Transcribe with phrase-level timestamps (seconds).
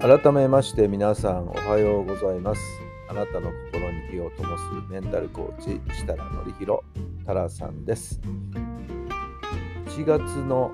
[0.00, 2.60] 改めまして皆さんおはようございます。
[3.08, 6.82] あなたの心に火を灯すメンタルコーチ設楽範弘
[7.18, 8.20] 太良さんです。
[9.86, 10.70] 1月の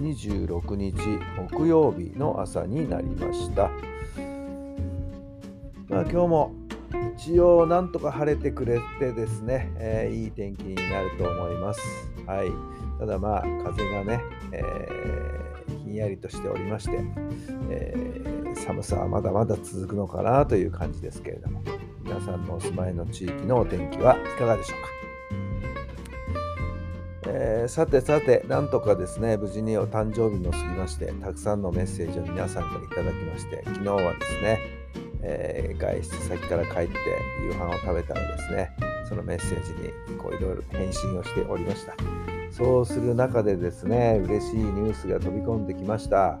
[0.00, 0.96] 26日
[1.52, 3.70] 木曜日の朝になりました。
[5.88, 6.52] まあ、今日も
[7.16, 11.80] 一応なんとか晴れてくれてですね、えー、いい天気になると思います。
[12.26, 12.50] はい。
[12.98, 15.37] ただまあ風がね、えー、
[15.98, 16.98] やりとしておりまして、
[17.70, 21.62] えー、寒さはまだまだ続くのかなという感じですけれども
[22.02, 24.88] 皆さんのお住まいの地域のお天気はいかがでしょうか
[27.30, 34.58] えー、さてさて、なんとかですね、無事にお誕生日も過ぎまして、たくさんのメッセージを皆さんからいただきまして、昨日はですね、
[35.22, 36.94] えー、外出先から帰って
[37.50, 38.70] 夕飯を食べたらですね、
[39.06, 42.37] そのメッセージにこういろいろ返信をしておりました。
[42.58, 46.40] そうする中でですね、嬉しいニュースが飛び込んできました。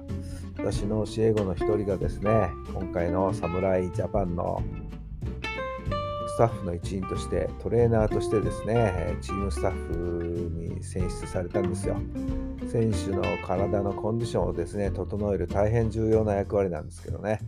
[0.56, 4.60] 私の教え子の一人がですね、今回の侍ジャパンの
[6.26, 11.96] スタッフの一員としてトレーナーとしてですねチームスタッフに選出されたんですよ
[12.70, 17.40] 選手の体のコンディションをですね整える大変重要な役割なんですけどね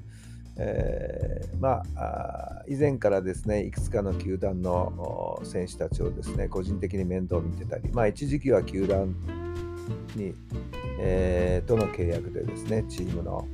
[0.56, 9.14] えー、まあ以前からですねいくつかの球団の選手たちをですね個人的に面倒を見てたり、まあ、一時期は球団
[10.16, 10.34] に、
[11.00, 13.46] えー、との契約でですねチームの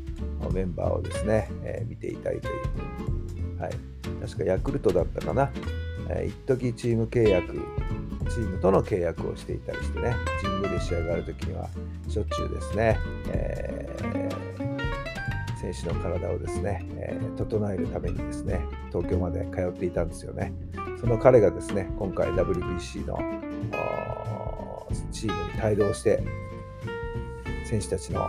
[0.52, 3.72] メンバーをですね、えー、見ていたりという、はい、
[4.22, 5.50] 確かヤクルトだったかな、
[6.10, 7.54] えー、一時チーム契約
[8.28, 11.68] チームとの契約をしていたりしてね神宮で試合がある時には
[12.08, 14.55] しょっちゅうですね、えー
[15.60, 20.52] 選手の体をですね、えー、整えるためにですね、東京まで通っていたんですよね。
[21.00, 23.18] その彼がですね、今回 WBC の
[25.10, 26.22] チームに帯同して、
[27.64, 28.28] 選手たちの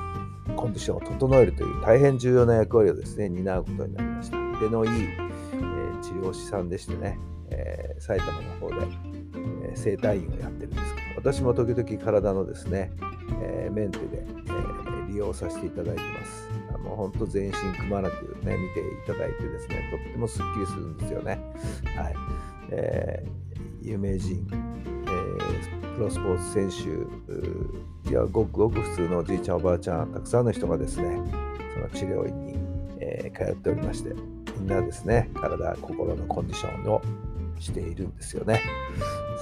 [0.55, 4.37] コンディションを整えるという大変重要な役割をですね、担うことになりました。
[4.37, 8.87] 腕のいい、えー、治療師さんでしてね、えー、埼玉の方で、
[9.71, 12.91] え、整体院をやってるんですけど、私も時々体のですね、
[13.41, 14.25] えメンテで、
[15.09, 16.56] え利用させていただいてます。
[16.87, 21.39] もう本当全身くまなくね、見ていただいてですね、とってもすっきりするんですよね。
[21.95, 22.15] はい。
[22.69, 26.69] えー、有名人、えー、プロスポーツ選
[28.05, 31.19] 手、いや、ごくごく普通のおじいちゃん、おばあちゃん、たくさんの人がですね、
[31.73, 32.55] その治療院に、
[32.99, 34.13] えー、通っておりまして、
[34.57, 37.01] みんなですね、体、心のコンディションを
[37.59, 38.61] しているんですよね。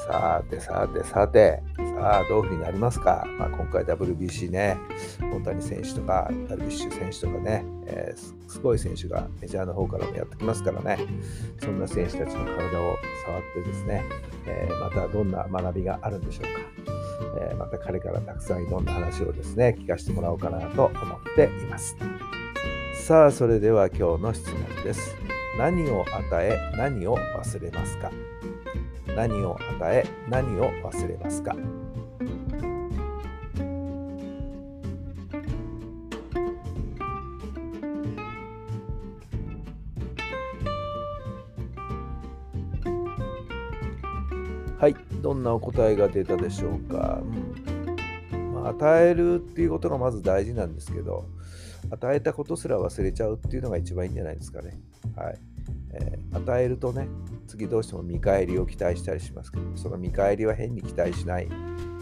[0.08, 1.62] さてさてさて、
[1.98, 4.78] あどういうふうになりますか、まあ、今回 WBC ね、
[5.34, 10.98] 大谷選手とかダルビッシュ選手とかね、えー、すごい選手がメジャーの方からもやってきますからね、
[11.62, 12.96] そんな選手たちの体を
[13.26, 14.04] 触ってですね、
[14.46, 16.50] えー、またどんな学びがあるんでしょうか。
[17.38, 21.96] えー、また彼からたくさんいろんな話をですね、聞かせてもらおうかなと思っています。
[23.06, 25.16] さあ、それでは今日の質問です。
[25.58, 28.12] 何を与え何を忘れますか？
[29.16, 31.56] 何を与え何を忘れますか？
[44.78, 47.22] はい、どんなお答えが出たでしょうか。
[48.32, 48.54] うん。
[48.54, 51.26] まあ、与えるっていうことがまず大事なんですけど、
[51.92, 54.78] 与えたことすら忘れちゃうっていうのが一番いいんじゃないですかね。
[55.16, 55.40] はい。
[55.94, 57.08] えー、与えるとね、
[57.48, 61.48] 次どうしても見返りを期待したりしますけど、その見返りは変に期待しない、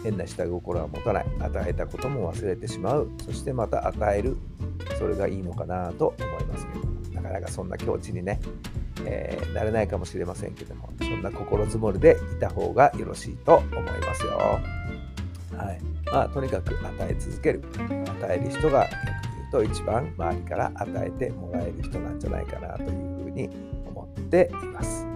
[0.02, 4.36] 変な下心は持たない、与えたことも忘れてしまう、そしてまた与える、
[4.98, 8.40] それがいいのかなと思いますけど、なかなかそんな境地にね、
[9.06, 14.60] えー、なれないかもしれませんけども、そんな心づもりでいた方がよろしいと思いますよ。
[15.56, 15.80] はい。
[16.12, 17.62] まあ、とにかく与え続ける。
[17.78, 18.94] 与える人が逆
[19.28, 23.48] に言うと一番周りから与えてもらえる人なんじゃないかなというふうに
[23.86, 25.06] 思っています。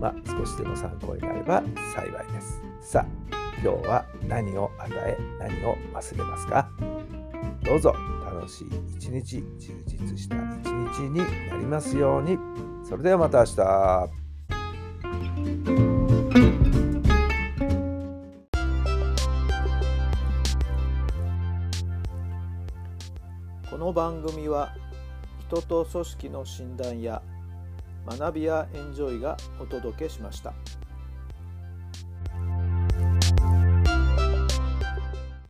[0.00, 1.62] まあ、少しでも参考になれば
[1.94, 2.60] 幸いです。
[2.80, 6.68] さあ、今日は何を与え、何を忘れますか？
[7.64, 7.94] どうぞ
[8.24, 8.66] 楽しい
[8.96, 11.18] 一日、充実した一日に
[11.48, 12.36] なりますように。
[12.84, 14.22] それではまた明日。
[23.70, 24.74] この番組は
[25.48, 27.22] 人と組織の診断や
[28.06, 30.52] 学びやエンジョイがお届けしました。